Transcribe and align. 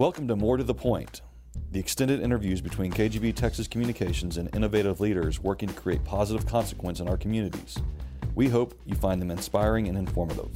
Welcome 0.00 0.26
to 0.28 0.34
More 0.34 0.56
to 0.56 0.64
the 0.64 0.72
Point, 0.72 1.20
the 1.72 1.78
extended 1.78 2.20
interviews 2.20 2.62
between 2.62 2.90
KGB 2.90 3.34
Texas 3.34 3.68
Communications 3.68 4.38
and 4.38 4.48
innovative 4.56 4.98
leaders 4.98 5.40
working 5.40 5.68
to 5.68 5.74
create 5.74 6.02
positive 6.04 6.46
consequence 6.46 7.00
in 7.00 7.06
our 7.06 7.18
communities. 7.18 7.76
We 8.34 8.48
hope 8.48 8.80
you 8.86 8.94
find 8.94 9.20
them 9.20 9.30
inspiring 9.30 9.88
and 9.88 9.98
informative. 9.98 10.48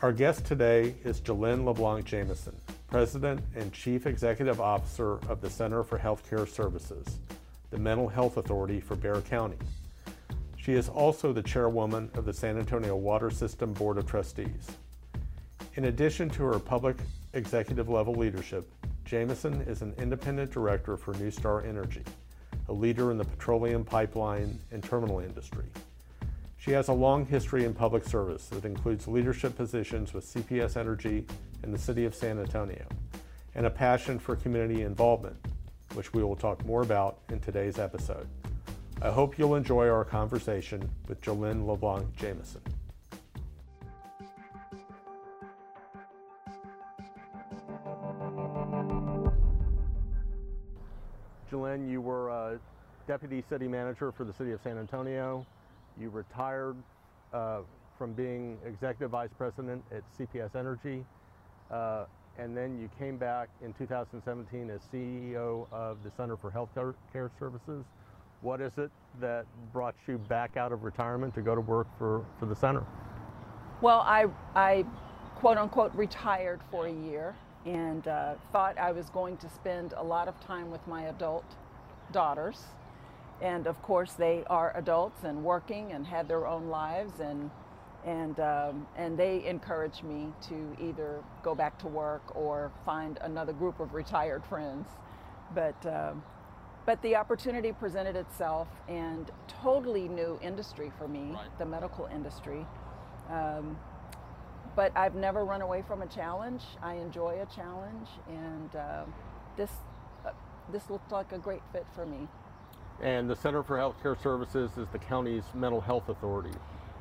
Our 0.00 0.14
guest 0.14 0.46
today 0.46 0.94
is 1.04 1.20
Jelynne 1.20 1.66
LeBlanc 1.66 2.06
Jamison, 2.06 2.56
President 2.86 3.42
and 3.56 3.70
Chief 3.74 4.06
Executive 4.06 4.58
Officer 4.58 5.18
of 5.28 5.42
the 5.42 5.50
Center 5.50 5.82
for 5.82 5.98
Healthcare 5.98 6.48
Services, 6.48 7.18
the 7.68 7.78
mental 7.78 8.08
health 8.08 8.38
authority 8.38 8.80
for 8.80 8.96
Bexar 8.96 9.20
County. 9.20 9.58
She 10.68 10.74
is 10.74 10.90
also 10.90 11.32
the 11.32 11.42
chairwoman 11.42 12.10
of 12.12 12.26
the 12.26 12.32
San 12.34 12.58
Antonio 12.58 12.94
Water 12.94 13.30
System 13.30 13.72
Board 13.72 13.96
of 13.96 14.04
Trustees. 14.04 14.68
In 15.76 15.86
addition 15.86 16.28
to 16.28 16.42
her 16.42 16.58
public 16.58 16.98
executive 17.32 17.88
level 17.88 18.12
leadership, 18.12 18.70
Jamison 19.06 19.62
is 19.62 19.80
an 19.80 19.94
independent 19.96 20.50
director 20.50 20.98
for 20.98 21.14
NuStar 21.14 21.66
Energy, 21.66 22.02
a 22.68 22.72
leader 22.74 23.10
in 23.10 23.16
the 23.16 23.24
petroleum 23.24 23.82
pipeline 23.82 24.60
and 24.70 24.84
terminal 24.84 25.20
industry. 25.20 25.64
She 26.58 26.72
has 26.72 26.88
a 26.88 26.92
long 26.92 27.24
history 27.24 27.64
in 27.64 27.72
public 27.72 28.04
service 28.04 28.48
that 28.48 28.66
includes 28.66 29.08
leadership 29.08 29.56
positions 29.56 30.12
with 30.12 30.26
CPS 30.26 30.76
Energy 30.76 31.24
and 31.62 31.72
the 31.72 31.78
City 31.78 32.04
of 32.04 32.14
San 32.14 32.38
Antonio, 32.38 32.84
and 33.54 33.64
a 33.64 33.70
passion 33.70 34.18
for 34.18 34.36
community 34.36 34.82
involvement, 34.82 35.38
which 35.94 36.12
we 36.12 36.22
will 36.22 36.36
talk 36.36 36.62
more 36.66 36.82
about 36.82 37.20
in 37.30 37.40
today's 37.40 37.78
episode. 37.78 38.28
I 39.00 39.10
hope 39.10 39.38
you'll 39.38 39.54
enjoy 39.54 39.88
our 39.88 40.04
conversation 40.04 40.90
with 41.06 41.20
Jelynne 41.20 41.64
LeBlanc 41.64 42.16
Jamison. 42.16 42.60
Jelynne, 51.48 51.88
you 51.88 52.00
were 52.00 52.30
a 52.30 52.58
deputy 53.06 53.44
city 53.48 53.68
manager 53.68 54.10
for 54.10 54.24
the 54.24 54.32
city 54.32 54.50
of 54.50 54.60
San 54.64 54.78
Antonio. 54.78 55.46
You 55.96 56.10
retired 56.10 56.74
uh, 57.32 57.60
from 57.96 58.14
being 58.14 58.58
executive 58.66 59.12
vice 59.12 59.30
president 59.38 59.84
at 59.92 60.02
CPS 60.18 60.56
Energy. 60.56 61.04
Uh, 61.70 62.06
and 62.36 62.56
then 62.56 62.76
you 62.80 62.90
came 62.98 63.16
back 63.16 63.48
in 63.62 63.72
2017 63.74 64.70
as 64.70 64.80
CEO 64.92 65.68
of 65.70 66.02
the 66.02 66.10
Center 66.16 66.36
for 66.36 66.50
Health 66.50 66.70
Care 66.74 67.30
Services. 67.38 67.84
What 68.40 68.60
is 68.60 68.78
it 68.78 68.90
that 69.20 69.46
brought 69.72 69.94
you 70.06 70.18
back 70.18 70.56
out 70.56 70.72
of 70.72 70.84
retirement 70.84 71.34
to 71.34 71.42
go 71.42 71.54
to 71.54 71.60
work 71.60 71.88
for, 71.98 72.24
for 72.38 72.46
the 72.46 72.54
center? 72.54 72.84
Well, 73.80 74.00
I, 74.00 74.26
I 74.54 74.84
quote 75.36 75.58
unquote 75.58 75.94
retired 75.94 76.60
for 76.70 76.86
a 76.86 76.92
year 76.92 77.34
and 77.66 78.06
uh, 78.06 78.34
thought 78.52 78.78
I 78.78 78.92
was 78.92 79.10
going 79.10 79.36
to 79.38 79.48
spend 79.48 79.92
a 79.96 80.02
lot 80.02 80.28
of 80.28 80.38
time 80.40 80.70
with 80.70 80.86
my 80.86 81.04
adult 81.04 81.44
daughters. 82.12 82.62
And 83.40 83.66
of 83.66 83.80
course, 83.82 84.12
they 84.12 84.44
are 84.48 84.76
adults 84.76 85.24
and 85.24 85.44
working 85.44 85.92
and 85.92 86.06
had 86.06 86.26
their 86.28 86.46
own 86.46 86.68
lives, 86.68 87.20
and 87.20 87.50
and 88.04 88.40
um, 88.40 88.86
and 88.96 89.16
they 89.16 89.46
encouraged 89.46 90.02
me 90.02 90.32
to 90.48 90.76
either 90.80 91.22
go 91.42 91.54
back 91.54 91.78
to 91.80 91.86
work 91.86 92.34
or 92.34 92.72
find 92.84 93.18
another 93.20 93.52
group 93.52 93.78
of 93.78 93.94
retired 93.94 94.44
friends. 94.44 94.88
But 95.54 95.76
um, 95.86 96.22
but 96.88 97.02
the 97.02 97.14
opportunity 97.14 97.70
presented 97.70 98.16
itself, 98.16 98.66
and 98.88 99.30
totally 99.46 100.08
new 100.08 100.38
industry 100.40 100.90
for 100.96 101.06
me, 101.06 101.32
right. 101.34 101.58
the 101.58 101.66
medical 101.66 102.06
industry. 102.06 102.64
Um, 103.30 103.76
but 104.74 104.96
I've 104.96 105.14
never 105.14 105.44
run 105.44 105.60
away 105.60 105.84
from 105.86 106.00
a 106.00 106.06
challenge. 106.06 106.62
I 106.82 106.94
enjoy 106.94 107.42
a 107.42 107.54
challenge, 107.54 108.08
and 108.26 108.74
uh, 108.74 109.04
this 109.58 109.70
uh, 110.24 110.30
this 110.72 110.88
looked 110.88 111.12
like 111.12 111.32
a 111.32 111.38
great 111.38 111.60
fit 111.72 111.84
for 111.94 112.06
me. 112.06 112.26
And 113.02 113.28
the 113.28 113.36
Center 113.36 113.62
for 113.62 113.76
Healthcare 113.76 114.18
Services 114.22 114.70
is 114.78 114.88
the 114.90 114.98
county's 114.98 115.44
mental 115.52 115.82
health 115.82 116.08
authority. 116.08 116.56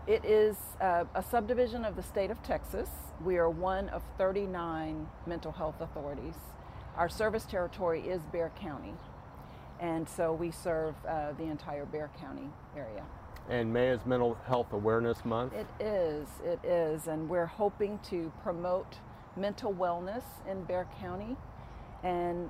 It 0.05 0.25
is 0.25 0.57
uh, 0.81 1.05
a 1.15 1.23
subdivision 1.23 1.85
of 1.85 1.95
the 1.95 2.03
state 2.03 2.29
of 2.29 2.43
Texas. 2.43 2.89
We 3.23 3.37
are 3.37 3.49
one 3.49 3.87
of 3.87 4.03
39 4.17 5.07
mental 5.25 5.53
health 5.53 5.79
authorities. 5.79 6.35
Our 6.97 7.07
service 7.07 7.45
territory 7.45 8.01
is 8.01 8.23
Bexar 8.33 8.51
County, 8.59 8.95
and 9.79 10.07
so 10.07 10.33
we 10.33 10.51
serve 10.51 10.95
uh, 11.07 11.33
the 11.33 11.43
entire 11.43 11.85
Bexar 11.85 12.09
County 12.19 12.49
area. 12.75 13.03
And 13.49 13.71
May 13.71 13.89
is 13.89 14.05
Mental 14.05 14.37
Health 14.45 14.73
Awareness 14.73 15.23
Month. 15.23 15.53
It 15.53 15.67
is, 15.79 16.27
it 16.43 16.59
is, 16.65 17.07
and 17.07 17.29
we're 17.29 17.45
hoping 17.45 17.99
to 18.09 18.31
promote 18.43 18.97
mental 19.37 19.73
wellness 19.73 20.23
in 20.49 20.63
Bexar 20.63 20.87
County 20.99 21.35
and 22.03 22.49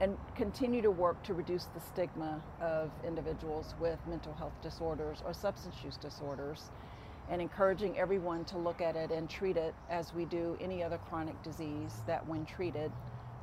and 0.00 0.16
continue 0.34 0.82
to 0.82 0.90
work 0.90 1.22
to 1.22 1.32
reduce 1.32 1.66
the 1.74 1.80
stigma 1.80 2.42
of 2.60 2.90
individuals 3.06 3.74
with 3.80 3.98
mental 4.08 4.34
health 4.34 4.54
disorders 4.60 5.22
or 5.24 5.32
substance 5.32 5.76
use 5.84 5.96
disorders 5.96 6.70
and 7.30 7.40
encouraging 7.40 7.96
everyone 7.96 8.44
to 8.44 8.58
look 8.58 8.80
at 8.80 8.96
it 8.96 9.12
and 9.12 9.30
treat 9.30 9.56
it 9.56 9.74
as 9.88 10.12
we 10.12 10.24
do 10.24 10.58
any 10.60 10.82
other 10.82 10.98
chronic 11.08 11.40
disease 11.44 11.94
that 12.06 12.26
when 12.26 12.44
treated 12.44 12.90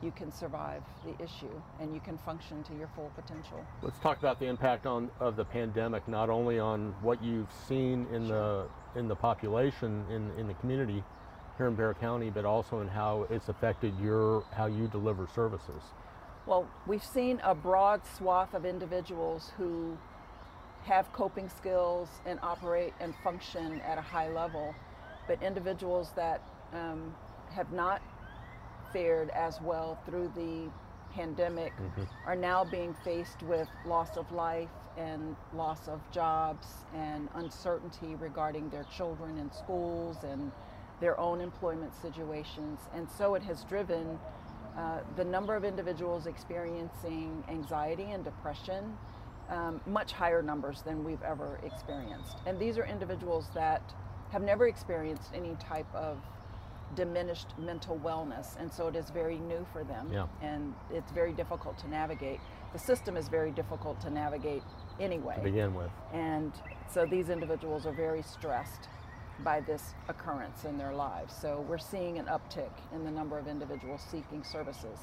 you 0.01 0.11
can 0.11 0.31
survive 0.31 0.81
the 1.05 1.23
issue 1.23 1.61
and 1.79 1.93
you 1.93 1.99
can 1.99 2.17
function 2.19 2.63
to 2.63 2.73
your 2.75 2.89
full 2.95 3.11
potential. 3.15 3.65
Let's 3.81 3.99
talk 3.99 4.17
about 4.19 4.39
the 4.39 4.45
impact 4.45 4.85
on 4.85 5.09
of 5.19 5.35
the 5.35 5.45
pandemic, 5.45 6.07
not 6.07 6.29
only 6.29 6.59
on 6.59 6.93
what 7.01 7.21
you've 7.23 7.51
seen 7.67 8.07
in 8.13 8.27
sure. 8.27 8.67
the 8.93 8.99
in 8.99 9.07
the 9.07 9.15
population 9.15 10.05
in, 10.09 10.31
in 10.39 10.47
the 10.47 10.53
community 10.55 11.03
here 11.57 11.67
in 11.67 11.75
Bexar 11.75 11.95
County, 11.95 12.29
but 12.29 12.45
also 12.45 12.79
in 12.79 12.87
how 12.87 13.27
it's 13.29 13.49
affected 13.49 13.93
your 14.01 14.43
how 14.51 14.67
you 14.67 14.87
deliver 14.87 15.27
services. 15.27 15.81
Well, 16.45 16.67
we've 16.87 17.03
seen 17.03 17.41
a 17.43 17.53
broad 17.53 18.01
swath 18.17 18.53
of 18.53 18.65
individuals 18.65 19.51
who 19.57 19.97
have 20.85 21.11
coping 21.13 21.49
skills 21.49 22.09
and 22.25 22.39
operate 22.41 22.93
and 22.99 23.13
function 23.23 23.81
at 23.81 23.97
a 23.97 24.01
high 24.01 24.29
level, 24.29 24.73
but 25.27 25.43
individuals 25.43 26.11
that 26.15 26.41
um, 26.73 27.13
have 27.51 27.71
not 27.71 28.01
fared 28.91 29.29
as 29.31 29.59
well 29.61 29.99
through 30.05 30.31
the 30.35 30.69
pandemic 31.13 31.73
mm-hmm. 31.77 32.03
are 32.25 32.35
now 32.35 32.63
being 32.63 32.95
faced 33.03 33.41
with 33.43 33.67
loss 33.85 34.15
of 34.17 34.31
life 34.31 34.69
and 34.97 35.35
loss 35.53 35.87
of 35.87 35.99
jobs 36.11 36.67
and 36.95 37.29
uncertainty 37.35 38.15
regarding 38.15 38.69
their 38.69 38.85
children 38.95 39.37
in 39.37 39.51
schools 39.51 40.17
and 40.23 40.51
their 40.99 41.19
own 41.19 41.41
employment 41.41 41.93
situations. 41.95 42.79
And 42.93 43.07
so 43.09 43.35
it 43.35 43.43
has 43.43 43.63
driven 43.63 44.19
uh, 44.77 44.99
the 45.15 45.23
number 45.23 45.55
of 45.55 45.63
individuals 45.63 46.27
experiencing 46.27 47.43
anxiety 47.49 48.11
and 48.11 48.23
depression 48.23 48.97
um, 49.49 49.81
much 49.87 50.11
higher 50.11 50.41
numbers 50.41 50.81
than 50.83 51.03
we've 51.03 51.23
ever 51.23 51.59
experienced. 51.63 52.37
And 52.45 52.59
these 52.59 52.77
are 52.77 52.85
individuals 52.85 53.47
that 53.55 53.81
have 54.31 54.43
never 54.43 54.67
experienced 54.67 55.31
any 55.33 55.55
type 55.55 55.87
of 55.93 56.17
diminished 56.95 57.47
mental 57.57 57.99
wellness, 58.03 58.59
and 58.59 58.71
so 58.71 58.87
it 58.87 58.95
is 58.95 59.09
very 59.09 59.37
new 59.37 59.65
for 59.71 59.83
them, 59.83 60.09
yeah. 60.11 60.27
and 60.41 60.73
it's 60.91 61.11
very 61.11 61.33
difficult 61.33 61.77
to 61.79 61.89
navigate. 61.89 62.39
The 62.73 62.79
system 62.79 63.17
is 63.17 63.27
very 63.27 63.51
difficult 63.51 63.99
to 64.01 64.09
navigate 64.09 64.63
anyway. 64.99 65.35
To 65.35 65.41
begin 65.41 65.73
with. 65.73 65.91
And 66.13 66.53
so 66.91 67.05
these 67.05 67.29
individuals 67.29 67.85
are 67.85 67.93
very 67.93 68.21
stressed 68.21 68.87
by 69.43 69.61
this 69.61 69.93
occurrence 70.09 70.65
in 70.65 70.77
their 70.77 70.93
lives. 70.93 71.33
So 71.33 71.65
we're 71.67 71.77
seeing 71.77 72.19
an 72.19 72.25
uptick 72.25 72.71
in 72.93 73.05
the 73.05 73.11
number 73.11 73.37
of 73.37 73.47
individuals 73.47 74.01
seeking 74.09 74.43
services. 74.43 74.99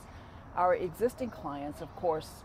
Our 0.57 0.75
existing 0.75 1.31
clients, 1.31 1.81
of 1.81 1.95
course, 1.97 2.45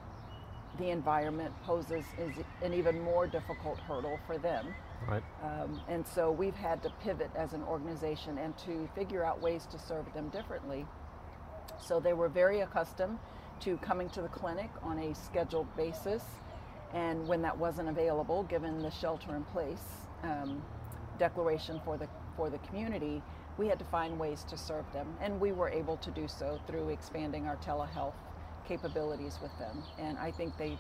the 0.80 0.90
environment 0.90 1.54
poses 1.64 2.06
is 2.18 2.32
an 2.64 2.74
even 2.74 3.02
more 3.02 3.28
difficult 3.28 3.78
hurdle 3.80 4.18
for 4.26 4.38
them 4.38 4.74
Right. 5.08 5.24
Um, 5.44 5.82
and 5.88 6.06
so 6.06 6.32
we've 6.32 6.56
had 6.56 6.82
to 6.84 6.90
pivot 7.04 7.32
as 7.36 7.54
an 7.54 7.64
organization 7.64 8.38
and 8.38 8.58
to 8.60 8.88
figure 8.96 9.24
out 9.24 9.42
ways 9.42 9.68
to 9.72 9.80
serve 9.80 10.12
them 10.14 10.30
differently. 10.30 10.86
So 11.80 12.00
they 12.00 12.14
were 12.14 12.30
very 12.30 12.62
accustomed 12.62 13.18
to 13.62 13.78
coming 13.78 14.10
to 14.10 14.22
the 14.22 14.28
clinic 14.28 14.70
on 14.84 15.00
a 15.00 15.16
scheduled 15.16 15.76
basis. 15.76 16.24
And 16.94 17.28
when 17.28 17.42
that 17.42 17.58
wasn't 17.58 17.90
available, 17.90 18.44
given 18.44 18.82
the 18.82 18.92
shelter 18.92 19.36
in 19.36 19.44
place 19.46 19.84
um, 20.24 20.62
declaration 21.18 21.80
for 21.84 21.98
the, 21.98 22.08
for 22.36 22.50
the 22.50 22.58
community, 22.60 23.22
we 23.58 23.68
had 23.68 23.80
to 23.80 23.86
find 23.86 24.20
ways 24.20 24.44
to 24.50 24.58
serve 24.58 24.86
them. 24.94 25.08
And 25.22 25.40
we 25.40 25.52
were 25.52 25.70
able 25.70 25.98
to 25.98 26.12
do 26.12 26.28
so 26.28 26.60
through 26.68 26.90
expanding 26.90 27.48
our 27.48 27.58
telehealth 27.58 28.14
capabilities 28.68 29.40
with 29.42 29.52
them. 29.60 29.84
And 29.98 30.18
I 30.18 30.32
think 30.32 30.58
they 30.58 30.78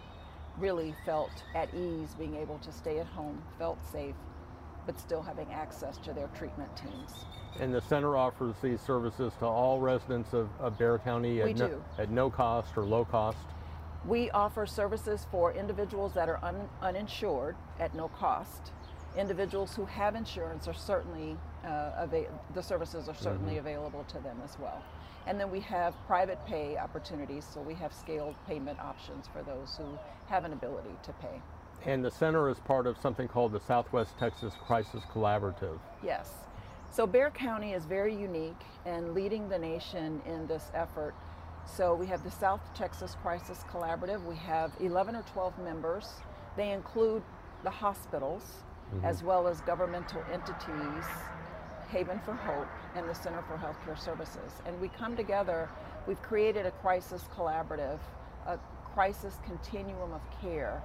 really 0.58 0.94
felt 1.06 1.32
at 1.56 1.74
ease 1.74 2.16
being 2.18 2.36
able 2.36 2.58
to 2.60 2.72
stay 2.72 3.00
at 3.00 3.08
home, 3.08 3.42
felt 3.58 3.80
safe, 3.92 4.16
but 4.86 5.00
still 5.00 5.22
having 5.22 5.52
access 5.52 5.98
to 6.00 6.14
their 6.14 6.28
treatment 6.28 6.76
teams. 6.76 7.26
And 7.60 7.74
the 7.74 7.82
center 7.82 8.18
offers 8.18 8.56
these 8.62 8.80
services 8.82 9.34
to 9.40 9.46
all 9.46 9.80
residents 9.80 10.34
of, 10.34 10.50
of 10.60 10.78
Bexar 10.78 11.00
County 11.00 11.42
at 11.42 11.58
no, 11.58 11.82
at 11.98 12.10
no 12.10 12.30
cost 12.30 12.78
or 12.78 12.84
low 12.84 13.06
cost? 13.06 13.38
We 14.06 14.32
offer 14.32 14.66
services 14.66 15.28
for 15.30 15.54
individuals 15.54 16.14
that 16.14 16.30
are 16.30 16.44
un, 16.44 16.68
uninsured 16.82 17.56
at 17.80 17.94
no 17.94 18.08
cost. 18.08 18.72
individuals 19.18 19.76
who 19.76 19.86
have 19.86 20.16
insurance 20.16 20.68
are 20.68 20.74
certainly 20.74 21.38
uh, 21.66 22.08
the 22.56 22.64
services 22.64 23.08
are 23.08 23.16
certainly 23.16 23.54
mm-hmm. 23.54 23.68
available 23.68 24.04
to 24.06 24.20
them 24.20 24.38
as 24.44 24.58
well. 24.60 24.82
And 25.28 25.40
then 25.40 25.52
we 25.52 25.60
have 25.62 25.94
private 26.08 26.44
pay 26.46 26.78
opportunities, 26.78 27.46
so 27.46 27.62
we 27.62 27.76
have 27.76 27.94
scaled 27.94 28.36
payment 28.48 28.80
options 28.80 29.28
for 29.28 29.44
those 29.44 29.76
who 29.78 29.98
have 30.28 30.46
an 30.46 30.54
ability 30.54 30.96
to 31.04 31.14
pay. 31.14 31.42
And 31.86 32.04
the 32.04 32.12
center 32.12 32.50
is 32.50 32.60
part 32.60 32.88
of 32.88 32.98
something 33.00 33.28
called 33.28 33.52
the 33.54 33.60
Southwest 33.60 34.18
Texas 34.20 34.54
Crisis 34.66 35.04
Collaborative. 35.14 35.80
Yes. 36.04 36.32
So 36.92 37.08
Bexar 37.08 37.32
County 37.32 37.72
is 37.72 37.86
very 37.86 38.16
unique 38.16 38.62
and 38.86 39.14
leading 39.14 39.48
the 39.48 39.58
nation 39.58 40.22
in 40.26 40.46
this 40.48 40.72
effort. 40.74 41.16
So 41.66 41.96
we 41.96 42.06
have 42.08 42.24
the 42.24 42.32
South 42.32 42.62
Texas 42.76 43.16
Crisis 43.22 43.64
Collaborative. 43.72 44.24
We 44.26 44.36
have 44.36 44.72
11 44.80 45.16
or 45.16 45.24
12 45.34 45.58
members. 45.60 46.10
They 46.58 46.72
include 46.72 47.24
the 47.64 47.70
hospitals 47.70 48.44
mm-hmm. 48.94 49.06
as 49.06 49.24
well 49.24 49.48
as 49.48 49.62
governmental 49.62 50.22
entities, 50.32 51.06
Haven 51.92 52.22
for 52.24 52.34
Hope, 52.34 52.70
and 52.96 53.08
the 53.08 53.14
Center 53.14 53.44
for 53.44 53.58
Healthcare 53.58 54.00
Services. 54.00 54.54
And 54.66 54.80
we 54.80 54.88
come 54.88 55.18
together, 55.18 55.70
we've 56.08 56.22
created 56.22 56.66
a 56.66 56.72
crisis 56.72 57.26
collaborative, 57.36 58.00
a 58.48 58.58
crisis 58.94 59.36
continuum 59.46 60.14
of 60.14 60.22
care 60.42 60.82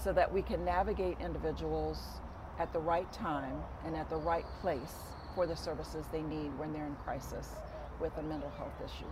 so 0.00 0.12
that 0.12 0.32
we 0.32 0.42
can 0.42 0.64
navigate 0.64 1.16
individuals 1.20 2.00
at 2.60 2.72
the 2.72 2.78
right 2.78 3.12
time 3.12 3.56
and 3.84 3.96
at 3.96 4.08
the 4.08 4.16
right 4.16 4.46
place 4.60 4.94
for 5.34 5.44
the 5.44 5.56
services 5.56 6.06
they 6.12 6.22
need 6.22 6.56
when 6.56 6.72
they're 6.72 6.86
in 6.86 6.94
crisis 7.04 7.48
with 8.00 8.16
a 8.18 8.22
mental 8.22 8.50
health 8.50 8.74
issue. 8.84 9.10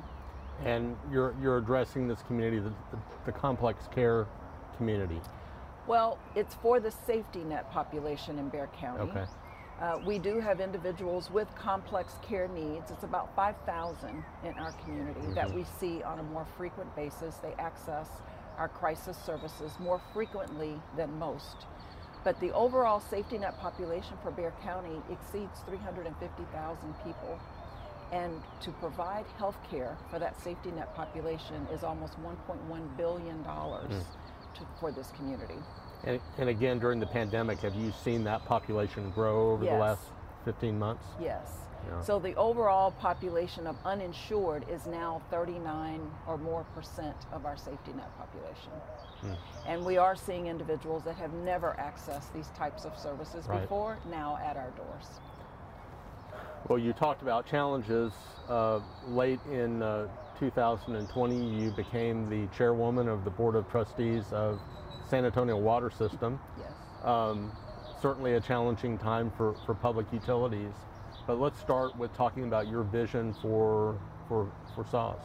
And 0.64 0.96
you're, 1.10 1.34
you're 1.42 1.58
addressing 1.58 2.06
this 2.06 2.22
community, 2.22 2.60
the, 2.60 2.68
the, 2.68 3.02
the 3.26 3.32
complex 3.32 3.88
care 3.92 4.26
community. 4.76 5.20
Well, 5.88 6.18
it's 6.36 6.54
for 6.54 6.78
the 6.78 6.92
safety 6.92 7.40
net 7.40 7.68
population 7.72 8.38
in 8.38 8.48
Bexar 8.48 8.68
County. 8.78 9.10
Okay. 9.10 9.24
Uh, 9.82 9.98
we 10.06 10.16
do 10.16 10.38
have 10.38 10.60
individuals 10.60 11.28
with 11.28 11.52
complex 11.56 12.14
care 12.22 12.46
needs. 12.46 12.92
It's 12.92 13.02
about 13.02 13.34
5,000 13.34 14.24
in 14.44 14.54
our 14.54 14.70
community 14.84 15.18
mm-hmm. 15.20 15.34
that 15.34 15.52
we 15.52 15.64
see 15.80 16.04
on 16.04 16.20
a 16.20 16.22
more 16.22 16.46
frequent 16.56 16.94
basis. 16.94 17.34
They 17.36 17.52
access 17.58 18.08
our 18.58 18.68
crisis 18.68 19.16
services 19.26 19.72
more 19.80 20.00
frequently 20.12 20.80
than 20.96 21.18
most. 21.18 21.66
But 22.22 22.38
the 22.38 22.52
overall 22.52 23.00
safety 23.00 23.38
net 23.38 23.58
population 23.58 24.16
for 24.22 24.30
Bexar 24.30 24.54
County 24.62 25.02
exceeds 25.10 25.58
350,000 25.66 26.94
people. 27.04 27.40
And 28.12 28.40
to 28.60 28.70
provide 28.72 29.24
health 29.36 29.58
care 29.68 29.96
for 30.10 30.20
that 30.20 30.40
safety 30.40 30.70
net 30.70 30.94
population 30.94 31.66
is 31.72 31.82
almost 31.82 32.14
$1.1 32.22 32.96
billion 32.96 33.42
mm. 33.42 33.88
to, 33.88 34.60
for 34.78 34.92
this 34.92 35.10
community. 35.16 35.58
And, 36.04 36.20
and, 36.38 36.48
again, 36.48 36.78
during 36.78 36.98
the 36.98 37.06
pandemic, 37.06 37.60
have 37.60 37.74
you 37.74 37.92
seen 38.02 38.24
that 38.24 38.44
population 38.44 39.10
grow 39.10 39.52
over 39.52 39.64
yes. 39.64 39.72
the 39.72 39.78
last 39.78 40.02
15 40.44 40.78
months? 40.78 41.04
Yes. 41.20 41.48
Yeah. 41.88 42.00
So 42.02 42.18
the 42.18 42.34
overall 42.34 42.92
population 42.92 43.66
of 43.66 43.76
uninsured 43.84 44.64
is 44.68 44.86
now 44.86 45.22
39 45.30 46.00
or 46.26 46.38
more 46.38 46.64
percent 46.74 47.16
of 47.32 47.46
our 47.46 47.56
safety 47.56 47.92
net 47.96 48.10
population. 48.18 48.70
Mm. 49.24 49.36
And 49.66 49.84
we 49.84 49.96
are 49.96 50.16
seeing 50.16 50.46
individuals 50.46 51.04
that 51.04 51.16
have 51.16 51.32
never 51.32 51.76
accessed 51.78 52.32
these 52.32 52.48
types 52.56 52.84
of 52.84 52.96
services 52.96 53.46
right. 53.46 53.60
before 53.60 53.98
now 54.10 54.38
at 54.44 54.56
our 54.56 54.70
doors. 54.70 55.06
Well, 56.68 56.78
you 56.78 56.92
talked 56.92 57.22
about 57.22 57.46
challenges. 57.46 58.12
Uh, 58.48 58.80
late 59.08 59.40
in 59.50 59.82
uh, 59.82 60.08
2020, 60.38 61.62
you 61.62 61.70
became 61.72 62.28
the 62.28 62.46
chairwoman 62.56 63.08
of 63.08 63.24
the 63.24 63.30
Board 63.30 63.56
of 63.56 63.68
Trustees 63.70 64.24
of 64.32 64.60
San 65.12 65.26
Antonio 65.26 65.58
Water 65.58 65.90
System. 65.90 66.40
Yes. 66.58 66.72
Um, 67.04 67.52
certainly 68.00 68.32
a 68.32 68.40
challenging 68.40 68.96
time 68.96 69.30
for, 69.36 69.54
for 69.66 69.74
public 69.74 70.06
utilities. 70.10 70.72
But 71.26 71.38
let's 71.38 71.60
start 71.60 71.94
with 71.98 72.14
talking 72.14 72.44
about 72.44 72.66
your 72.66 72.82
vision 72.82 73.34
for, 73.42 74.00
for, 74.26 74.50
for 74.74 74.86
SAWS. 74.90 75.20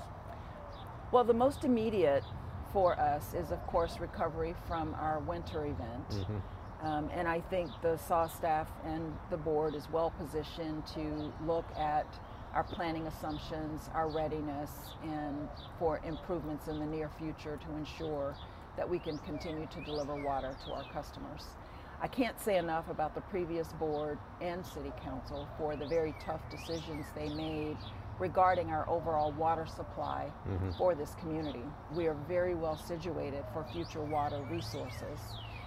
Well, 1.14 1.24
the 1.24 1.34
most 1.34 1.64
immediate 1.64 2.26
for 2.74 3.00
us 3.00 3.34
is, 3.34 3.52
of 3.52 3.66
course, 3.66 3.98
recovery 4.02 4.56
from 4.68 4.94
our 4.96 5.20
winter 5.20 5.66
event. 5.66 6.10
Mm-hmm. 6.10 6.86
Um, 6.86 7.10
and 7.14 7.26
I 7.26 7.40
think 7.40 7.72
the 7.82 7.96
SAWS 7.96 8.34
staff 8.34 8.68
and 8.84 9.14
the 9.30 9.38
board 9.38 9.74
is 9.74 9.88
well 9.90 10.12
positioned 10.20 10.86
to 10.96 11.32
look 11.46 11.66
at 11.78 12.06
our 12.54 12.64
planning 12.66 13.08
assumptions, 13.08 13.90
our 13.94 14.10
readiness, 14.10 14.72
and 15.04 15.48
for 15.80 16.02
improvements 16.04 16.68
in 16.68 16.78
the 16.78 16.86
near 16.86 17.10
future 17.18 17.58
to 17.66 17.78
ensure 17.78 18.36
that 18.78 18.90
we 18.90 19.00
can 19.00 19.18
continue 19.20 19.68
to 19.68 19.80
deliver 19.82 20.16
water 20.16 20.56
to 20.66 20.72
our 20.72 20.84
customers. 20.94 21.46
I 22.00 22.08
can't 22.08 22.40
say 22.40 22.58
enough 22.58 22.90
about 22.90 23.16
the 23.16 23.22
previous 23.22 23.74
board 23.74 24.20
and 24.40 24.64
city 24.64 24.92
council 25.04 25.48
for 25.58 25.76
the 25.76 25.88
very 25.88 26.14
tough 26.24 26.42
decisions 26.50 27.08
they 27.16 27.30
made 27.30 27.76
regarding 28.20 28.70
our 28.70 28.88
overall 28.88 29.32
water 29.32 29.66
supply 29.66 30.32
mm-hmm. 30.48 30.72
for 30.78 30.94
this 30.94 31.16
community. 31.16 31.64
We 31.96 32.08
are 32.08 32.16
very 32.28 32.54
well 32.54 32.78
situated 32.78 33.44
for 33.52 33.66
future 33.74 34.02
water 34.04 34.40
resources. 34.50 35.20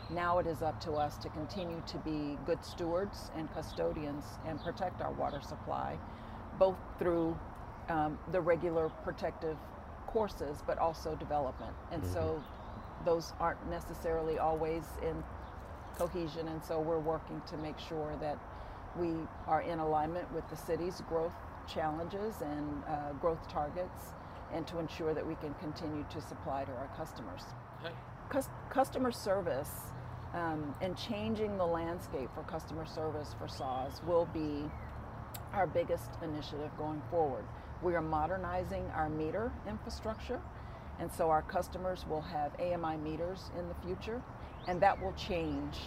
Now 0.09 0.39
it 0.39 0.47
is 0.47 0.63
up 0.63 0.81
to 0.83 0.93
us 0.93 1.17
to 1.19 1.29
continue 1.31 1.83
to 1.87 1.99
be 1.99 2.39
good 2.47 2.65
stewards 2.65 3.31
and 3.37 3.53
custodians 3.53 4.25
and 4.47 4.61
protect 4.63 5.01
our 5.01 5.13
water 5.13 5.41
supply, 5.41 5.99
both 6.59 6.77
through 6.99 7.39
um, 7.89 8.19
the 8.33 8.41
regular 8.41 8.89
protective 9.05 9.57
courses, 10.07 10.63
but 10.67 10.79
also 10.79 11.15
development. 11.17 11.75
And 11.93 12.03
mm-hmm. 12.03 12.13
so 12.13 12.43
those 13.05 13.33
aren't 13.41 13.69
necessarily 13.71 14.39
always 14.39 14.85
in 15.03 15.23
cohesion, 15.99 16.49
and 16.49 16.63
so 16.63 16.81
we're 16.81 16.99
working 16.99 17.41
to 17.49 17.57
make 17.59 17.79
sure 17.79 18.17
that 18.21 18.39
we 18.99 19.11
are 19.47 19.63
in 19.63 19.79
alignment 19.79 20.33
with 20.35 20.49
the 20.51 20.57
city's 20.57 21.03
growth 21.09 21.33
challenges 21.73 22.35
and 22.43 22.83
uh, 22.89 23.13
growth 23.21 23.49
targets, 23.49 24.13
and 24.53 24.67
to 24.67 24.79
ensure 24.79 25.15
that 25.15 25.27
we 25.27 25.35
can 25.37 25.55
continue 25.55 26.05
to 26.11 26.21
supply 26.21 26.65
to 26.65 26.73
our 26.73 26.91
customers. 26.97 27.43
Cus- 28.29 28.49
customer 28.69 29.13
service 29.13 29.71
um, 30.35 30.75
and 30.81 30.97
changing 30.97 31.57
the 31.57 31.67
landscape 31.67 32.29
for 32.35 32.43
customer 32.43 32.87
service 32.87 33.35
for 33.39 33.49
SAWS 33.49 34.01
will 34.07 34.27
be 34.33 34.65
our 35.53 35.67
biggest 35.67 36.11
initiative 36.23 36.71
going 36.79 37.03
forward. 37.11 37.45
We 37.83 37.95
are 37.95 38.03
modernizing 38.03 38.85
our 38.95 39.09
meter 39.09 39.53
infrastructure, 39.69 40.41
and 41.01 41.11
so 41.11 41.31
our 41.31 41.43
customers 41.43 42.05
will 42.09 42.21
have 42.21 42.53
AMI 42.61 42.99
meters 42.99 43.51
in 43.59 43.67
the 43.69 43.75
future 43.85 44.23
and 44.69 44.81
that 44.81 45.01
will 45.03 45.15
change 45.15 45.79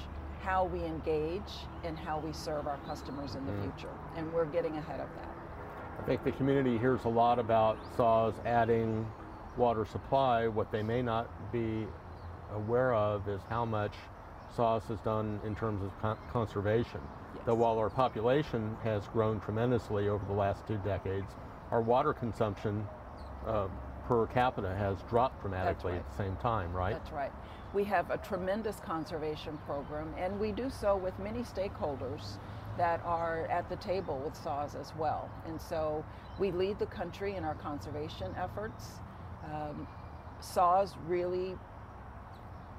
how 0.41 0.65
we 0.65 0.83
engage 0.83 1.53
and 1.83 1.97
how 1.97 2.19
we 2.19 2.33
serve 2.33 2.67
our 2.67 2.79
customers 2.79 3.35
in 3.35 3.45
the 3.45 3.51
mm. 3.53 3.61
future. 3.61 3.93
And 4.17 4.31
we're 4.33 4.45
getting 4.45 4.75
ahead 4.75 4.99
of 4.99 5.07
that. 5.15 5.29
I 5.99 6.05
think 6.05 6.23
the 6.23 6.31
community 6.33 6.77
hears 6.77 7.05
a 7.05 7.09
lot 7.09 7.39
about 7.39 7.77
SAWS 7.95 8.33
adding 8.45 9.07
water 9.55 9.85
supply. 9.85 10.47
What 10.47 10.71
they 10.71 10.83
may 10.83 11.01
not 11.01 11.29
be 11.53 11.87
aware 12.53 12.93
of 12.93 13.29
is 13.29 13.41
how 13.49 13.63
much 13.63 13.93
SAWS 14.55 14.83
has 14.89 14.99
done 14.99 15.39
in 15.45 15.55
terms 15.55 15.81
of 15.81 15.97
con- 16.01 16.17
conservation. 16.31 16.99
Yes. 17.35 17.45
That 17.45 17.55
while 17.55 17.77
our 17.77 17.89
population 17.89 18.75
has 18.83 19.07
grown 19.07 19.39
tremendously 19.39 20.09
over 20.09 20.25
the 20.25 20.33
last 20.33 20.67
two 20.67 20.77
decades, 20.83 21.31
our 21.71 21.81
water 21.81 22.13
consumption 22.13 22.85
uh, 23.47 23.67
per 24.07 24.27
capita 24.27 24.73
has 24.75 24.97
dropped 25.09 25.41
dramatically 25.41 25.93
right. 25.93 25.99
at 25.99 26.09
the 26.09 26.15
same 26.15 26.35
time, 26.37 26.73
right? 26.73 26.93
That's 26.93 27.11
right. 27.11 27.31
We 27.73 27.83
have 27.85 28.11
a 28.11 28.17
tremendous 28.17 28.79
conservation 28.79 29.57
program, 29.65 30.13
and 30.17 30.39
we 30.39 30.51
do 30.51 30.69
so 30.69 30.95
with 30.95 31.17
many 31.19 31.39
stakeholders 31.39 32.37
that 32.77 33.01
are 33.05 33.47
at 33.47 33.69
the 33.69 33.75
table 33.77 34.21
with 34.23 34.35
SAWS 34.35 34.75
as 34.75 34.93
well. 34.97 35.29
And 35.45 35.61
so 35.61 36.03
we 36.39 36.51
lead 36.51 36.79
the 36.79 36.85
country 36.87 37.35
in 37.35 37.43
our 37.43 37.55
conservation 37.55 38.33
efforts. 38.37 38.99
Um, 39.45 39.87
SAWS 40.39 40.95
really 41.07 41.55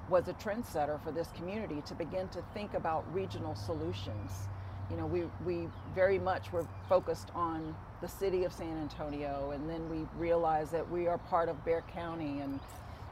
was 0.08 0.28
a 0.28 0.34
trendsetter 0.34 1.02
for 1.02 1.12
this 1.12 1.28
community 1.36 1.82
to 1.86 1.94
begin 1.94 2.28
to 2.28 2.42
think 2.52 2.74
about 2.74 3.04
regional 3.14 3.54
solutions. 3.54 4.48
You 4.90 4.96
know, 4.96 5.06
we, 5.06 5.24
we 5.44 5.68
very 5.94 6.18
much 6.18 6.52
were 6.52 6.66
focused 6.88 7.30
on 7.34 7.74
the 8.00 8.08
city 8.08 8.44
of 8.44 8.52
San 8.52 8.76
Antonio, 8.78 9.52
and 9.54 9.68
then 9.68 9.88
we 9.88 10.06
realized 10.18 10.72
that 10.72 10.88
we 10.90 11.06
are 11.06 11.18
part 11.18 11.48
of 11.48 11.64
Bexar 11.64 11.84
County, 11.92 12.40
and 12.40 12.60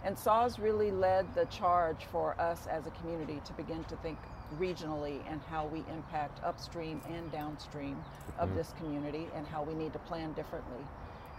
and 0.04 0.18
SAWS 0.18 0.58
really 0.58 0.90
led 0.90 1.32
the 1.34 1.44
charge 1.44 2.06
for 2.10 2.38
us 2.40 2.66
as 2.66 2.86
a 2.86 2.90
community 2.90 3.40
to 3.44 3.52
begin 3.52 3.84
to 3.84 3.96
think 3.96 4.18
regionally 4.58 5.20
and 5.30 5.40
how 5.48 5.66
we 5.66 5.84
impact 5.92 6.42
upstream 6.44 7.00
and 7.08 7.30
downstream 7.30 7.96
of 8.38 8.48
mm-hmm. 8.48 8.58
this 8.58 8.74
community 8.78 9.28
and 9.34 9.46
how 9.46 9.62
we 9.62 9.74
need 9.74 9.92
to 9.92 9.98
plan 10.00 10.32
differently. 10.32 10.84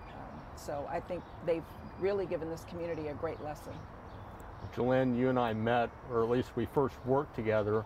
Um, 0.09 0.39
so 0.55 0.87
I 0.89 0.99
think 0.99 1.23
they've 1.45 1.63
really 1.99 2.25
given 2.25 2.49
this 2.49 2.65
community 2.69 3.09
a 3.09 3.13
great 3.13 3.41
lesson. 3.43 3.73
Jelynne, 4.75 5.17
you 5.17 5.29
and 5.29 5.37
I 5.37 5.53
met, 5.53 5.89
or 6.09 6.23
at 6.23 6.29
least 6.29 6.55
we 6.55 6.65
first 6.65 6.95
worked 7.05 7.35
together 7.35 7.83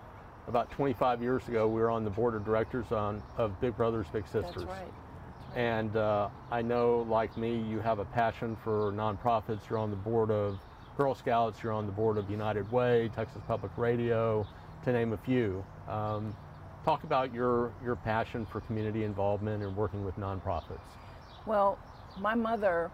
about 0.47 0.71
25 0.71 1.21
years 1.21 1.47
ago. 1.47 1.67
We 1.67 1.81
were 1.81 1.89
on 1.89 2.03
the 2.03 2.09
board 2.09 2.35
of 2.35 2.45
directors 2.45 2.91
on, 2.91 3.21
of 3.37 3.59
Big 3.59 3.75
Brothers 3.75 4.07
Big 4.11 4.25
Sisters. 4.25 4.53
That's 4.55 4.65
right. 4.65 4.93
And 5.55 5.95
uh, 5.95 6.29
I 6.51 6.61
know, 6.61 7.05
like 7.09 7.35
me, 7.37 7.57
you 7.69 7.79
have 7.79 7.99
a 7.99 8.05
passion 8.05 8.57
for 8.63 8.91
nonprofits. 8.93 9.69
You're 9.69 9.79
on 9.79 9.89
the 9.89 9.95
board 9.95 10.31
of 10.31 10.59
Girl 10.97 11.13
Scouts, 11.13 11.61
you're 11.61 11.73
on 11.73 11.85
the 11.85 11.91
board 11.91 12.17
of 12.17 12.29
United 12.29 12.71
Way, 12.71 13.11
Texas 13.15 13.41
Public 13.47 13.71
Radio, 13.77 14.47
to 14.83 14.91
name 14.91 15.13
a 15.13 15.17
few. 15.17 15.63
Um, 15.87 16.35
talk 16.83 17.03
about 17.03 17.33
your, 17.33 17.71
your 17.83 17.95
passion 17.95 18.45
for 18.45 18.61
community 18.61 19.03
involvement 19.03 19.63
and 19.63 19.75
working 19.75 20.03
with 20.03 20.15
nonprofits. 20.17 20.79
Well, 21.45 21.77
my 22.19 22.33
mother 22.33 22.89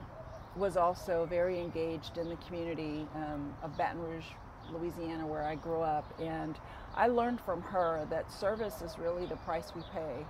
was 0.55 0.75
also 0.75 1.25
very 1.29 1.59
engaged 1.59 2.17
in 2.17 2.27
the 2.27 2.35
community 2.47 3.07
um, 3.15 3.53
of 3.63 3.77
Baton 3.77 4.01
Rouge, 4.01 4.25
Louisiana, 4.71 5.25
where 5.25 5.43
I 5.43 5.55
grew 5.55 5.81
up, 5.81 6.13
and 6.19 6.57
I 6.95 7.07
learned 7.07 7.41
from 7.41 7.61
her 7.61 8.05
that 8.09 8.31
service 8.31 8.81
is 8.81 8.97
really 8.99 9.25
the 9.25 9.35
price 9.37 9.71
we 9.75 9.81
pay 9.93 10.25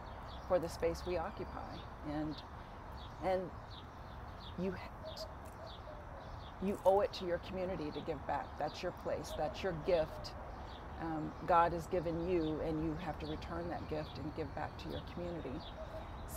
for 0.48 0.60
the 0.60 0.70
space 0.70 1.03
we 1.05 1.17
occupy, 1.17 1.74
and 2.12 2.36
and 3.24 3.41
you 4.60 4.74
you 6.63 6.79
owe 6.86 7.01
it 7.01 7.12
to 7.13 7.25
your 7.25 7.39
community 7.39 7.91
to 7.91 8.00
give 8.01 8.25
back. 8.27 8.48
That's 8.58 8.82
your 8.82 8.93
place. 9.03 9.32
That's 9.38 9.62
your 9.62 9.74
gift. 9.86 10.32
Um, 11.01 11.32
God 11.48 11.74
has 11.74 11.88
given 11.88 12.29
you, 12.29 12.62
and 12.65 12.84
you 12.86 12.96
have 13.03 13.20
to 13.20 13.25
return 13.25 13.67
that 13.70 13.89
gift 13.89 14.17
and 14.17 14.36
give 14.36 14.53
back 14.55 14.77
to 14.84 14.89
your 14.89 15.01
community. 15.13 15.60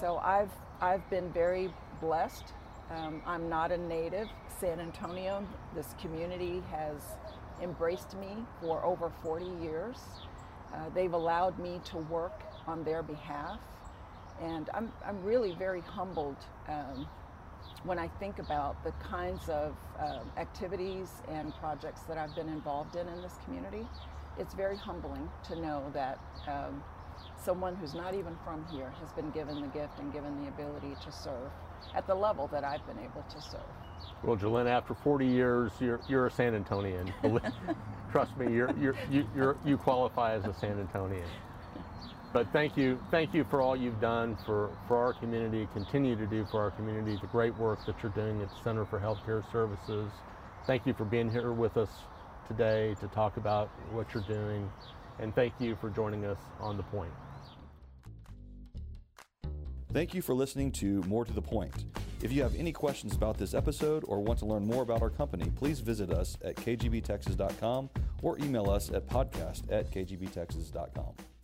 So 0.01 0.17
I've 0.19 0.51
I've 0.81 1.09
been 1.11 1.33
very 1.33 1.73
blessed. 2.01 2.53
Um, 2.91 3.23
I'm 3.27 3.49
not 3.49 3.73
a 3.73 3.79
native 3.79 4.29
San 4.61 4.81
Antonio. 4.81 5.47
This 5.75 5.95
community 6.01 6.63
has 6.71 6.97
embraced 7.63 8.17
me 8.17 8.37
for 8.61 8.85
over 8.85 9.11
40 9.23 9.47
years. 9.63 9.97
Uh, 10.73 10.89
they've 10.95 11.13
allowed 11.13 11.59
me 11.59 11.81
to 11.85 11.99
work 11.99 12.43
on 12.67 12.85
their 12.85 13.03
behalf, 13.03 13.61
and 14.41 14.69
I'm 14.75 14.93
I'm 15.07 15.23
really 15.23 15.53
very 15.53 15.81
humbled. 15.81 16.37
Um, 16.69 17.07
when 17.85 17.99
I 17.99 18.09
think 18.09 18.39
about 18.39 18.83
the 18.85 18.93
kinds 18.93 19.49
of 19.49 19.77
uh, 19.99 20.21
activities 20.37 21.09
and 21.29 21.55
projects 21.57 22.03
that 22.03 22.19
I've 22.19 22.35
been 22.35 22.49
involved 22.49 22.97
in 22.97 23.07
in 23.09 23.23
this 23.23 23.35
community, 23.45 23.87
it's 24.39 24.55
very 24.55 24.77
humbling 24.77 25.29
to 25.49 25.57
know 25.61 25.85
that 25.93 26.19
um, 26.49 26.83
someone 27.37 27.77
who's 27.77 27.95
not 27.95 28.15
even 28.15 28.37
from 28.45 28.65
here 28.73 28.93
has 29.01 29.13
been 29.13 29.31
given 29.31 29.61
the 29.61 29.69
gift 29.69 29.99
and 29.99 30.13
given 30.13 30.43
the 30.43 30.49
ability 30.49 30.97
to 31.05 31.13
serve 31.13 31.51
at 31.95 32.07
the 32.07 32.15
level 32.15 32.49
that 32.49 32.65
I've 32.65 32.87
been 32.87 32.99
able 32.99 33.23
to 33.23 33.41
serve. 33.41 33.61
Well, 34.23 34.37
Jolene, 34.37 34.69
after 34.69 34.95
40 34.95 35.27
years, 35.27 35.73
you're, 35.81 36.01
you're 36.09 36.27
a 36.27 36.31
San 36.31 36.53
Antonian. 36.53 37.13
Trust 38.13 38.37
me, 38.37 38.53
you're, 38.53 38.71
you're, 38.81 38.97
you, 39.11 39.27
you're, 39.37 39.57
you 39.65 39.77
qualify 39.77 40.35
as 40.35 40.45
a 40.45 40.55
San 40.55 40.77
Antonian. 40.85 41.27
But 42.33 42.49
thank 42.53 42.77
you, 42.77 43.01
thank 43.11 43.33
you 43.33 43.45
for 43.45 43.63
all 43.63 43.77
you've 43.77 44.01
done 44.01 44.37
for, 44.45 44.71
for 44.87 44.97
our 44.97 45.15
community, 45.15 45.67
continue 45.73 46.17
to 46.17 46.27
do 46.27 46.47
for 46.51 46.61
our 46.61 46.71
community, 46.71 47.17
the 47.21 47.29
great 47.29 47.57
work 47.57 47.85
that 47.87 48.03
you're 48.03 48.13
doing 48.13 48.43
at 48.43 48.51
the 48.51 48.57
Center 48.63 48.85
for 48.85 49.01
Healthcare 49.01 49.43
Services. 49.51 50.11
Thank 50.67 50.87
you 50.87 50.93
for 50.93 51.05
being 51.05 51.31
here 51.31 51.53
with 51.53 51.77
us 51.77 51.89
today 52.47 52.95
to 53.01 53.09
talk 53.09 53.37
about 53.39 53.69
what 53.91 54.13
you're 54.13 54.23
doing, 54.25 54.71
and 55.19 55.35
thank 55.35 55.55
you 55.59 55.77
for 55.81 55.89
joining 55.89 56.25
us 56.27 56.39
on 56.61 56.77
The 56.77 56.83
Point. 56.85 57.13
Thank 59.97 60.13
you 60.13 60.21
for 60.21 60.35
listening 60.35 60.73
to 60.73 61.03
More 61.05 61.25
to 61.25 61.33
the 61.33 61.41
Point. 61.41 61.87
If 62.21 62.31
you 62.31 62.43
have 62.43 62.55
any 62.55 62.71
questions 62.71 63.15
about 63.15 63.39
this 63.39 63.55
episode 63.55 64.05
or 64.07 64.23
want 64.23 64.39
to 64.41 64.45
learn 64.45 64.67
more 64.67 64.83
about 64.83 65.01
our 65.01 65.09
company, 65.09 65.51
please 65.57 65.81
visit 65.81 66.11
us 66.11 66.37
at 66.45 66.55
kgbtexas.com 66.57 67.89
or 68.21 68.39
email 68.39 68.69
us 68.69 68.91
at 68.91 69.07
podcast 69.07 69.63
at 69.73 69.91
kgbtexas.com. 69.91 71.36